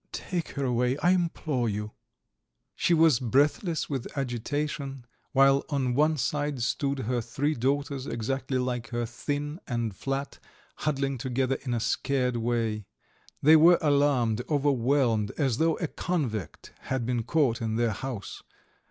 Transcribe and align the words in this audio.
Take 0.11 0.47
her 0.53 0.65
away, 0.65 0.97
I 0.97 1.11
implore 1.11 1.69
you...." 1.69 1.91
She 2.75 2.91
was 2.95 3.19
breathless 3.19 3.87
with 3.87 4.07
agitation, 4.17 5.05
while 5.31 5.63
on 5.69 5.93
one 5.93 6.17
side 6.17 6.63
stood 6.63 6.97
her 7.01 7.21
three 7.21 7.53
daughters, 7.53 8.07
exactly 8.07 8.57
like 8.57 8.87
her, 8.87 9.05
thin 9.05 9.59
and 9.67 9.95
flat, 9.95 10.39
huddling 10.77 11.19
together 11.19 11.59
in 11.61 11.75
a 11.75 11.79
scared 11.79 12.37
way. 12.37 12.87
They 13.43 13.55
were 13.55 13.77
alarmed, 13.79 14.41
overwhelmed, 14.49 15.33
as 15.37 15.57
though 15.59 15.75
a 15.77 15.87
convict 15.87 16.73
had 16.79 17.05
been 17.05 17.21
caught 17.21 17.61
in 17.61 17.75
their 17.75 17.91
house. 17.91 18.41